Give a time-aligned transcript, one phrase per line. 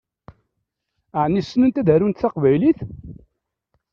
[1.23, 2.79] Ɛni ssnent ad arunt taqbaylit?